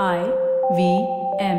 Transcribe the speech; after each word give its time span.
I 0.00 0.18
V 0.72 0.84
M 1.44 1.58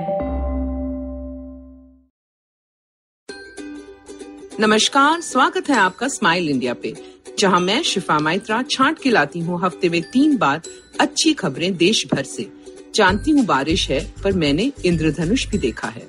नमस्कार, 4.59 5.21
स्वागत 5.21 5.69
है 5.69 5.75
आपका 5.75 6.07
स्माइल 6.07 6.49
इंडिया 6.49 6.73
पे, 6.73 6.93
जहाँ 7.39 7.59
मैं 7.59 7.83
शिफा 7.83 8.17
माइत्रा 8.19 8.61
छांट 8.71 8.99
के 8.99 9.09
लाती 9.09 9.39
हूँ 9.39 9.59
हफ़्ते 9.63 9.89
में 9.89 10.01
तीन 10.01 10.37
बार 10.37 10.61
अच्छी 10.99 11.33
खबरें 11.33 11.75
देश 11.77 12.05
भर 12.13 12.23
से। 12.23 12.49
जानती 12.95 13.31
हूँ 13.31 13.45
बारिश 13.45 13.89
है, 13.89 14.13
पर 14.23 14.31
मैंने 14.31 14.71
इंद्रधनुष 14.85 15.47
भी 15.47 15.57
देखा 15.57 15.87
है। 15.87 16.07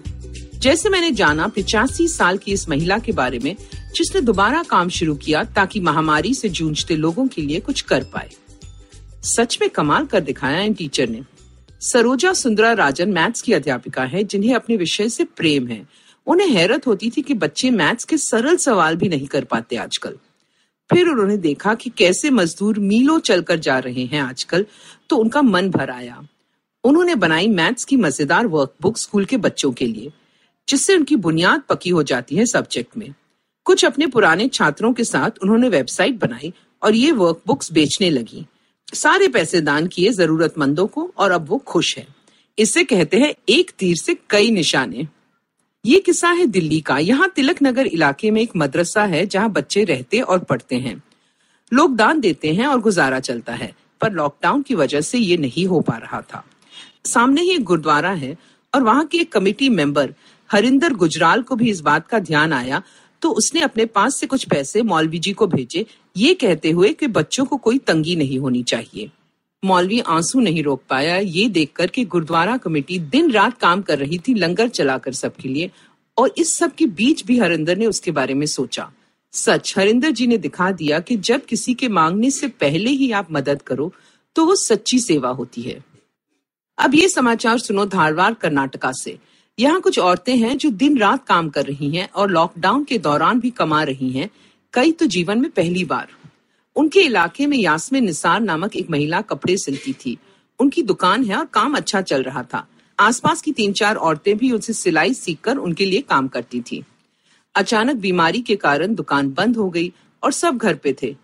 जैसे 0.55 0.89
मैंने 0.89 1.11
जाना, 1.11 1.49
पिचासी 1.49 2.09
साल 2.09 2.39
की 2.39 2.53
इस 2.53 2.69
महिला 2.69 2.99
के 2.99 3.13
बारे 3.13 3.39
में, 3.39 3.57
जिसने 3.95 4.21
दोबारा 4.21 4.63
काम 4.63 4.89
शुरू 4.89 5.15
किया 5.15 5.45
ताकि 5.45 5.81
महामारी 5.81 6.35
से 6.35 6.49
जूझते 6.49 6.97
लोगों 6.97 7.27
के 7.29 7.43
लिए 7.43 7.61
कुछ 7.61 7.81
कर 7.81 8.05
पाए। 8.05 8.31
सच 9.25 9.59
में 9.61 9.71
कमाल 9.71 10.07
कर 10.07 10.21
दिखाया 10.21 10.61
इन 10.61 10.75
टीचर 10.75 11.09
ने। 11.09 11.23
सरोजा 11.85 12.33
सुंदरा 12.33 12.73
राजन 12.73 13.11
मैथ्स 13.13 13.43
की 13.43 13.53
अध्यापिका 13.53 14.03
है, 14.03 14.23
जिन्हें 14.25 14.55
अपने 14.55 14.77
विषय 14.77 15.09
से 15.09 15.25
प्रेम 15.37 15.67
है। 15.69 15.87
उन्हें 16.27 16.49
हैरत 16.49 16.87
होती 16.87 17.11
थी 17.11 17.23
कि 17.23 17.35
बच्चे 17.35 17.71
मैथ्स 17.71 18.05
के 18.05 18.17
सरल 18.17 18.57
सवाल 18.57 18.97
भी 18.97 19.09
नहीं 19.09 19.27
कर 19.27 19.45
पाते 19.45 19.77
आजकल। 19.77 20.17
फिर 20.91 21.09
उन्होंने 21.09 21.37
देखा 21.37 21.75
कि 21.75 21.91
कैसे 21.91 22.31
मजदूर 22.31 22.79
मीलों 22.79 23.19
चलकर 23.21 23.59
जा 23.59 23.79
रहे 23.79 24.05
हैं 24.05 24.21
आजकल 24.21 24.65
तो 25.11 25.17
उनका 25.17 25.43
मन 25.43 25.69
भर 25.71 25.91
आया। 25.91 26.27
उन्होंने 26.85 27.15
बनाई 27.17 27.49
मैथ्स 27.49 27.85
की 27.85 27.97
मज़ेदार 27.97 28.47
वर्कबुक 28.47 28.99
स्कूल 28.99 29.25
के 29.25 29.37
बच्चों 29.37 29.73
के 29.73 29.87
लिए, 29.87 30.13
जिससे 30.69 30.97
उनकी 30.97 31.17
बुनियाद 31.19 31.63
पक्की 31.69 31.91
हो 31.91 32.03
जाती 32.03 32.37
है 32.37 32.47
सब्जेक्ट 32.47 32.97
में। 32.97 33.13
कुछ 33.67 33.85
अपने 33.85 34.07
पुराने 34.07 34.49
छात्रों 34.49 34.93
के 34.93 35.05
साथ 35.05 35.43
उन्होंने 35.43 35.69
वेबसाइट 35.69 36.19
बनाई 36.21 36.53
और 36.83 36.95
ये 36.95 37.13
वर्कबुक्स 37.13 37.73
बेचने 37.73 38.11
लगी। 38.11 38.47
सारे 38.95 39.29
पैसे 39.29 39.61
दान 39.61 39.87
किए 39.87 40.11
जरूरतमंदों 40.11 40.87
को 40.87 41.11
और 41.19 41.31
अब 41.31 41.49
वो 41.49 41.59
खुश 41.59 41.97
है। 41.99 42.07
इसे 42.59 42.85
कहते 42.85 43.19
हैं, 43.19 43.35
एक 43.49 43.71
तीर 43.79 43.97
से 43.97 44.17
कई 44.31 44.51
निशाने। 44.51 45.09
ये 45.85 45.99
किस्सा 45.99 46.29
है 46.29 46.47
दिल्ली 46.47 46.81
का। 46.81 46.99
यहाँ 46.99 47.29
तिलक 47.37 47.63
नगर 47.63 47.87
इलाके 47.87 48.31
में 48.31 48.41
एक 48.43 48.51
मदरसा 48.57 49.05
है 49.05 49.27
जहाँ 49.27 49.51
बच्चे 49.51 49.85
रहते 49.85 50.21
और 50.21 50.39
पढ़ते 50.39 50.77
हैं। 50.77 51.03
लोग 51.73 51.97
दान 51.97 52.21
देते 52.21 52.53
हैं 52.53 52.67
और 52.67 52.81
गुजारा 52.81 53.21
चलता 53.21 53.53
है, 53.53 53.73
पर 54.01 54.13
लॉकडाउन 54.13 54.63
की 54.63 54.75
वजह 54.75 55.01
से 55.01 55.19
ये 55.19 55.37
नहीं 55.37 55.67
हो 55.67 55.81
पा 55.81 55.97
रहा 55.97 56.21
था। 56.21 56.45
सामने 57.05 57.41
ही 57.41 57.51
एक 57.51 57.65
गुरुद्वारा 57.65 58.11
है 58.11 58.37
और 58.75 58.83
वहाँ 58.83 59.05
की 59.07 59.19
एक 59.19 59.33
कमेटी 59.33 59.69
मेंबर 59.69 60.15
हरिंदर 60.51 60.93
गुजराल 60.93 61.43
को 61.43 61.57
भी 61.57 61.71
इस 61.71 61.81
बात 61.81 62.07
का 62.07 62.19
ध्यान 62.19 62.53
आया 62.53 62.83
तो 63.25 63.31
उसने 63.31 63.61
अपने 63.61 63.85
पास 63.87 64.17
से 64.17 64.27
कुछ 64.27 64.45
पैसे 64.45 64.83
मौलवी 64.83 65.19
जी 65.19 65.33
को 65.33 65.47
भेजे। 65.47 65.85
ये 66.17 66.35
कहते 66.35 66.71
हुए 66.71 66.93
कि 66.93 67.07
बच्चों 67.07 67.45
को 67.45 67.57
कोई 67.57 67.79
तंगी 67.79 68.17
नहीं 68.17 68.39
होनी 68.39 68.63
चाहिए। 68.63 69.11
मौलवी 69.63 70.01
आँसू 70.01 70.41
नहीं 70.41 70.63
रोक 70.63 70.83
पाया। 70.91 71.17
ये 71.17 71.49
देखकर 71.49 71.87
कि 71.87 72.05
गुरुद्वारा 72.05 72.57
कमेटी 72.57 72.99
दिन 72.99 73.31
रात 73.31 73.59
काम 73.59 73.83
कर 73.83 73.99
रही 73.99 74.19
थी 74.19 74.35
लंगर 74.35 74.69
चलाकर 74.69 75.13
सबके 75.13 75.49
लिए 75.49 75.71
और 76.17 76.35
इस 76.39 76.55
सब 76.55 76.75
के 76.75 76.87
बीच 76.87 77.25
भी 77.25 77.39
हरिंदर 77.39 77.77
ने 77.77 77.87
उसके 77.87 78.11
बारे 78.11 78.35
में 78.35 78.47
सोचा। 78.47 78.91
सच, 79.33 79.75
हरिंदर 79.79 80.11
जी 80.11 80.27
ने 80.27 80.39
दिखा 80.39 80.71
दिया 80.73 81.01
कि 81.01 81.17
जब 81.17 81.45
किसी 81.45 81.75
के 81.75 81.89
मांगने 81.89 82.31
से 82.31 82.49
पहले 82.49 82.91
ही 82.91 83.11
आप 83.13 83.33
मदद 83.33 83.63
करो 83.63 83.93
तो 84.37 84.45
वो 84.47 84.55
सच्ची 84.57 84.99
सेवा 84.99 85.29
होती 85.31 85.63
है। 85.63 85.83
अब 86.79 86.95
ये 86.95 87.09
समाचार 87.09 87.59
सुनो 87.59 87.87
धारवाड़ 87.87 88.33
कर्नाटका 88.35 88.93
से। 88.93 89.19
यहाँ 89.59 89.81
कुछ 89.81 89.99
औरतें 89.99 90.37
हैं 90.37 90.59
जो 90.59 90.71
दिन 90.71 90.99
रात 90.99 91.27
काम 91.27 91.49
कर 91.49 91.65
रही 91.65 91.97
हैं 91.97 92.11
और 92.11 92.31
लॉकडाउन 92.31 92.85
के 92.85 92.99
दौरान 92.99 93.41
भी 93.41 93.51
कमा 93.51 93.83
रही 93.83 94.11
हैं। 94.11 94.31
कई 94.73 94.93
तो 94.93 95.07
जीवन 95.07 95.41
में 95.41 95.51
पहली 95.51 95.85
बार। 95.85 96.09
उनके 96.77 97.01
इलाके 97.01 97.47
में 97.47 97.59
यासमिन 97.59 98.05
निसार 98.05 98.41
नामक 98.41 98.77
एक 98.77 98.91
महिला 98.91 99.21
कपड़े 99.21 99.57
सिलती 99.57 99.93
थी। 99.93 100.19
उनकी 100.61 100.83
दुकान 100.83 101.25
है 101.25 101.37
और 101.37 101.45
काम 101.45 101.77
अच्छा 101.77 102.01
चल 102.01 102.23
रहा 102.23 102.43
था। 102.43 102.67
आसपास 102.99 103.43
की 103.43 103.53
तीन 103.53 103.73
चार 103.73 103.97
औरतें 103.97 104.37
भी 104.39 104.51
उनसे 104.53 104.73
सिलाई 104.73 105.15
सीखकर 105.15 105.57
उनके 105.57 105.85
लिए 105.85 106.01
काम 106.01 106.29
करती 106.29 106.61
थी। 106.61 106.85
अचानक 107.55 107.97
बीमारी 107.97 108.41
के 108.41 108.57
कारण 108.57 108.95
दुकान 108.95 109.31
बंद 109.31 109.57
हो 109.57 109.71
गई 109.71 109.93
और 110.23 110.33
सब 110.33 110.57
घर 110.57 110.75
पे 110.75 110.97
थे। 111.03 111.17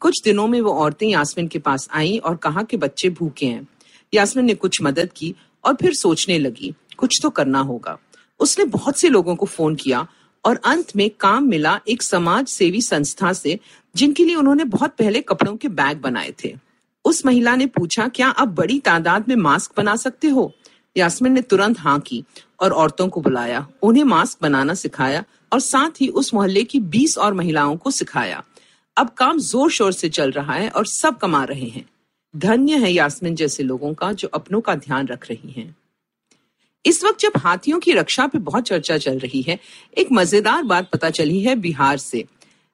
कुछ 0.00 0.22
दिनों 0.24 0.46
में 0.46 0.60
वो 0.60 0.72
औरतें 0.72 1.08
यास्मिन 1.08 1.48
के 1.48 1.58
पास 1.58 1.88
आईं 1.92 2.18
और 2.18 2.36
कहा 2.36 2.62
कि 2.62 2.76
बच्चे 2.76 3.10
भूखे 3.10 3.46
हैं। 3.46 3.68
यास्मिन 4.14 4.46
ने 4.46 4.54
कुछ 4.54 4.82
मदद 4.82 5.10
की 5.16 5.34
और 5.64 5.74
फिर 5.74 5.94
सोचने 5.94 6.38
लगी। 6.38 6.74
कुछ 6.96 7.18
तो 7.22 7.30
करना 7.30 7.60
होगा। 7.60 7.98
उसने 8.40 8.64
बहुत 8.64 8.96
से 8.96 9.08
लोगों 9.08 9.36
को 9.36 9.46
फ़ोन 9.46 9.74
किया 9.74 10.06
और 10.44 10.60
अंत 10.64 10.96
में 10.96 11.10
काम 11.10 11.44
मिला 11.44 11.80
एक 11.88 12.02
समाज 12.02 12.46
सेवी 12.46 12.80
संस्था 12.80 13.32
से, 13.32 13.58
जिनके 13.96 14.24
लिए 14.24 14.34
उन्होंने 14.34 14.64
बहुत 14.64 14.90
पहले 14.90 15.20
कपड़ों 15.20 15.56
के 15.56 15.68
बैग 15.68 16.00
बनाए 16.00 16.34
थे। 16.44 16.54
उस 17.04 17.26
महिला 17.26 17.56
ने 17.56 17.66
पूछा, 17.66 18.08
क्या 18.08 18.28
आप 18.28 18.48
बड़ी 18.48 18.78
तादाद 18.78 19.28
में 19.28 19.36
मास्क 19.36 19.72
बना 19.76 19.96
सकते 19.96 20.28
हो? 20.28 20.52
यास्मिन 20.96 21.32
ने 21.32 21.40
तुरंत 21.40 21.78
हाँ 21.78 22.00
की 22.00 22.24
और 22.60 22.72
औरतों 22.72 23.08
को 23.08 23.20
बुलाया, 23.20 23.66
उन्हें 23.82 24.04
मास्क 24.04 24.38
बनाना 24.42 24.74
सिखाया 24.74 25.24
और 25.52 25.60
साथ 25.60 26.00
ही 26.00 26.08
उस 26.08 26.34
मोहल्ले 26.34 26.64
की 26.64 26.80
बीस 26.80 27.18
और 27.18 27.34
महिलाओं 27.34 27.76
को 27.76 27.90
सिखाया। 27.90 28.42
अब 28.96 29.10
काम 29.10 29.38
ज़ोर 29.38 29.70
शोर 29.70 29.92
से 29.92 30.08
चल 30.08 30.30
रहा 30.30 30.54
है 30.54 30.68
और 30.68 30.86
सब 30.86 31.18
कमा 31.18 31.44
रहे 31.44 31.68
हैं। 31.68 31.84
धन्य 32.36 32.76
है 32.76 32.92
यास्मिन 32.92 33.34
जैसे 33.34 33.62
लोगों 33.62 33.94
का, 33.94 34.12
जो 34.12 34.28
अपनों 34.28 34.60
का 34.60 34.74
ध्यान 34.74 35.06
रख 35.06 35.30
रही 35.30 35.50
हैं। 35.52 35.76
इस 36.84 37.02
वक्त 37.04 37.20
जब 37.20 37.36
हाथियों 37.36 37.78
की 37.80 37.92
रक्षा 37.92 38.26
पे 38.26 38.38
बहुत 38.40 38.64
चर्चा 38.64 38.96
चल 38.98 39.18
रही 39.18 39.42
है, 39.42 39.58
एक 39.98 40.08
मज़ेदार 40.12 40.62
बात 40.64 40.90
पता 40.92 41.10
चली 41.10 41.40
है 41.40 41.54
बिहार 41.56 41.96
से। 41.98 42.24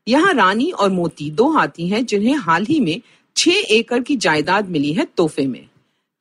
यहाँ 0.07 0.33
रानी 0.35 0.71
और 0.71 0.91
मोती 0.91 1.31
दो 1.31 1.49
हाथी 1.51 1.89
हैं 1.89 2.05
जिन्हें 2.07 2.37
हाल 2.37 2.65
ही 2.67 2.81
में 2.81 3.01
छह 3.37 3.75
एकड़ 3.75 4.01
की 4.01 4.17
जायदाद 4.17 4.69
मिली 4.69 4.93
है 4.93 5.07
तोहफे 5.17 5.47
में। 5.47 5.67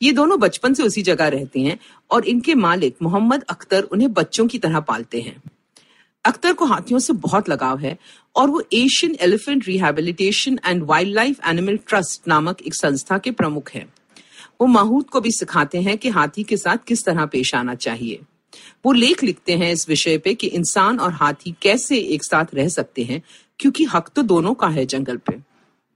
ये 0.01 0.11
दोनों 0.11 0.39
बचपन 0.39 0.73
से 0.73 0.83
उसी 0.83 1.01
जगह 1.01 1.27
रहते 1.27 1.59
हैं 1.59 1.77
और 2.11 2.25
इनके 2.25 2.55
मालिक 2.55 2.95
मोहम्मद 3.01 3.43
अख्तर 3.49 3.83
उन्हें 3.83 4.11
बच्चों 4.13 4.47
की 4.47 4.57
तरह 4.57 4.79
पालते 4.81 5.21
हैं। 5.21 5.41
अख्तर 6.25 6.53
को 6.53 6.65
हाथियों 6.65 6.99
से 6.99 7.13
बहुत 7.15 7.49
लगाव 7.49 7.79
है 7.79 7.97
और 8.35 8.49
वो 8.49 8.63
Asian 8.73 9.15
elephant 9.21 9.67
rehabilitation 9.67 10.59
and 10.65 10.83
wildlife 11.15 11.39
animal 11.47 11.77
trust 11.87 12.27
नामक 12.27 12.61
एक 12.61 12.75
संस्था 12.75 13.17
के 13.17 13.31
प्रमुख 13.31 13.71
हैं। 13.71 13.85
वो 14.61 14.67
माहूद 14.67 15.09
को 15.09 15.21
भी 15.21 15.31
सिखाते 15.31 15.81
हैं 15.81 15.97
कि 15.97 16.09
हाथी 16.09 16.43
के 16.43 16.57
साथ 16.57 16.77
किस 16.87 17.05
तरह 17.05 17.25
पेश 17.25 17.55
आना 17.55 17.75
चाहिए। 17.75 18.19
वो 18.85 18.91
लेख 18.91 19.23
लिखते 19.23 19.53
हैं 19.53 19.71
इस 19.71 19.89
विषय 19.89 20.17
पे 20.17 20.33
कि 20.33 20.47
इंसान 20.47 20.99
और 20.99 21.13
हाथी 21.13 21.55
कैसे 21.61 21.97
एक 21.97 22.23
साथ 22.23 22.45
रह 22.53 22.67
सकते 22.67 23.03
हैं, 23.03 23.21
क्योंकि 23.59 23.83
हक 23.83 24.09
तो 24.15 24.21
दोनों 24.21 24.53
का 24.53 24.67
है 24.67 24.85
जंगल 24.85 25.17
पे। 25.17 25.39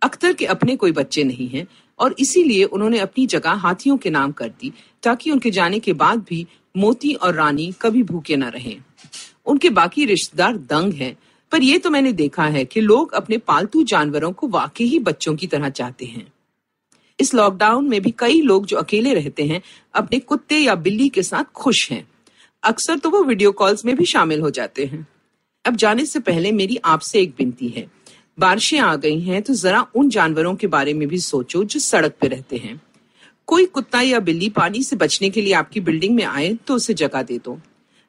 अख्तर 0.01 0.33
के 0.33 0.45
अपने 0.45 0.75
कोई 0.75 0.91
बच्चे 0.91 1.23
नहीं 1.23 1.47
हैं, 1.47 1.67
और 1.99 2.15
इसीलिए 2.19 2.63
उन्होंने 2.63 2.99
अपनी 2.99 3.27
जगह 3.27 3.51
हाथियों 3.51 3.97
के 3.97 4.09
नाम 4.09 4.31
कर 4.31 4.49
दी, 4.49 4.73
ताकि 5.03 5.31
उनके 5.31 5.51
जाने 5.51 5.79
के 5.79 5.93
बाद 5.93 6.19
भी 6.19 6.47
मोती 6.77 7.13
और 7.13 7.33
रानी 7.33 7.73
कभी 7.81 8.03
भूखे 8.03 8.35
न 8.35 8.43
रहें। 8.43 8.77
उनके 9.45 9.69
बाकी 9.69 10.05
रिश्तेदार 10.05 10.57
दंग 10.57 10.93
हैं, 10.93 11.17
पर 11.51 11.63
यह 11.63 11.77
तो 11.77 11.89
मैंने 11.89 12.11
देखा 12.11 12.43
है 12.43 12.65
कि 12.65 12.81
लोग 12.81 13.13
अपने 13.13 13.37
पालतू 13.37 13.83
जानवरों 13.83 14.31
को 14.31 14.47
वाकई 14.47 14.85
ही 14.85 14.99
बच्चों 14.99 15.35
की 15.35 15.47
तरह 15.47 15.69
चाहते 15.69 16.05
हैं। 16.05 16.33
इस 17.23 17.33
लॉकडाउन 17.33 17.87
में 17.89 18.01
भी 18.01 18.11
कई 18.11 18.41
लोग 18.41 18.65
जो 18.65 18.77
अकेले 18.77 19.13
रहते 19.13 19.43
हैं, 19.43 19.61
अपने 19.93 20.19
कुत्ते 20.19 20.57
या 20.57 20.75
बिल्ली 20.77 21.09
के 21.09 21.23
साथ 21.23 21.51
खुश 21.55 21.89
हैं। 21.91 22.07
अक्सर 22.63 22.97
तो 22.97 23.09
वो 23.09 23.23
वीडियो 23.23 23.51
कॉल्स 23.51 23.85
में 23.85 23.95
भी 23.95 24.05
शामिल 24.05 24.41
हो 24.41 24.49
जाते 24.49 24.85
हैं। 24.85 25.05
अब 25.65 25.75
जाने 25.75 26.05
से 26.05 26.19
पहले 26.19 26.51
मेरी 26.51 26.77
आपसे 26.85 27.21
एक 27.21 27.33
विनती 27.39 27.67
है। 27.67 27.85
बारिशें 28.37 28.79
आ 28.79 28.95
गई 28.95 29.19
हैं 29.21 29.41
तो 29.41 29.53
जरा 29.53 29.85
उन 29.95 30.09
जानवरों 30.09 30.55
के 30.55 30.67
बारे 30.67 30.93
में 30.93 31.07
भी 31.07 31.17
सोचो 31.19 31.63
जो 31.63 31.79
सड़क 31.79 32.15
पे 32.21 32.27
रहते 32.27 32.57
हैं। 32.57 32.81
कोई 33.47 33.65
कुत्ता 33.65 34.01
या 34.01 34.19
बिल्ली 34.19 34.49
पानी 34.49 34.83
से 34.83 34.95
बचने 34.95 35.29
के 35.29 35.41
लिए 35.41 35.53
आपकी 35.53 35.79
बिल्डिंग 35.79 36.15
में 36.15 36.23
आए 36.23 36.53
तो 36.67 36.75
उसे 36.75 36.93
जगह 36.93 37.23
दे 37.23 37.37
दो। 37.37 37.59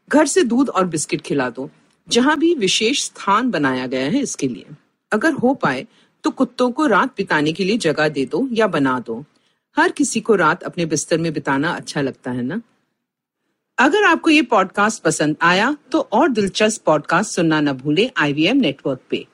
घर 0.09 0.27
से 0.27 0.43
दूध 0.45 0.69
और 0.69 0.87
बिस्किट 0.87 1.21
खिला 1.21 1.49
दो, 1.51 1.69
जहाँ 2.09 2.37
भी 2.39 2.55
विशेष 2.55 3.03
स्थान 3.05 3.51
बनाया 3.51 3.87
गया 3.87 4.07
है 4.07 4.21
इसके 4.21 4.49
लिए। 4.49 4.67
अगर 5.13 5.33
हो 5.33 5.55
पाए 5.55 5.87
तो 6.25 6.31
कुत्तों 6.31 6.71
को 6.71 6.87
रात 6.87 7.15
बिताने 7.17 7.53
के 7.53 7.65
लिए 7.65 7.79
जगह 7.79 8.09
दे 8.09 8.25
दो 8.27 8.49
या 8.53 8.67
बना 8.67 8.99
दो। 9.01 9.25
हर 9.77 9.93
किसी 9.93 10.21
को 10.21 10.35
रात 10.35 10.63
अपने 10.63 10.87
बिस्तर 10.87 11.19
में 11.19 11.33
बिताना 11.33 11.71
अच्छा 11.71 12.01
लगता 12.01 12.31
है 12.31 12.43
ना? 12.43 12.61
अगर 13.79 14.05
आपको 14.05 14.31
ये 14.31 14.43
पॉडकास्ट 14.43 15.03
पसंद 15.03 15.37
आया 15.43 15.77
तो 15.93 16.01
और 16.13 16.29
दिलचस्प 16.29 16.83
पॉडकास्ट 16.85 17.33
सुनना 17.33 17.61
न 17.61 17.73
भूले 17.73 18.11
आईवीएम 18.17 18.57
नेटवर्क 18.57 19.01
पे। 19.11 19.27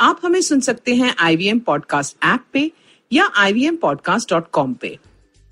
आप 0.00 0.20
हमें 0.24 0.40
सुन 0.40 0.60
सकते 0.60 0.94
हैं 0.94 1.14
आईवीएम 1.18 1.58
पॉडकास्ट 1.58 2.16
ऐप 2.24 2.44
पे 2.52 2.70
या 3.12 3.30
आई 3.36 3.70
पे। 4.82 4.98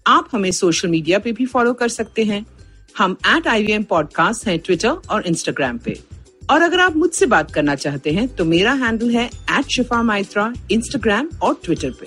आप 0.06 0.28
हमें 0.32 0.50
सोशल 0.50 0.88
मीडिया 0.88 1.18
पे 1.18 1.32
भी 1.32 1.46
फॉलो 1.46 1.74
कर 1.74 1.88
सकते 1.88 2.24
हैं। 2.24 2.46
हम 2.98 3.16
at 3.26 3.48
I 3.48 3.64
V 3.64 3.72
M 3.72 3.82
podcast 3.82 4.46
हैं 4.46 4.58
ट्विटर 4.58 4.88
और 4.88 5.26
इंस्टाग्राम 5.26 5.78
पे। 5.78 6.00
और 6.50 6.62
अगर 6.62 6.80
आप 6.80 6.96
मुझसे 6.96 7.26
बात 7.26 7.50
करना 7.50 7.74
चाहते 7.74 8.10
हैं 8.10 8.26
तो 8.28 8.44
मेरा 8.44 8.72
हैंडल 8.74 9.10
है 9.10 9.24
एट 9.26 9.72
शिफा 9.74 10.02
माइत्रा 10.02 10.52
इंस्टाग्राम 10.70 11.28
और 11.42 11.60
ट्विटर 11.64 11.90
पे। 11.90 12.06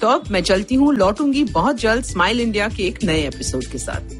तो 0.00 0.08
अब 0.08 0.30
मैं 0.30 0.40
चलती 0.42 0.74
हूँ, 0.74 0.94
लौटूँगी 0.94 1.44
बहुत 1.44 1.80
जल्द 1.80 2.04
स्माइल 2.04 2.40
इंडिया 2.40 2.68
के 2.68 2.82
एक 2.82 3.02
नए 3.04 3.26
एपिसोड 3.26 3.64
के 3.64 3.78
साथ। 3.78 4.15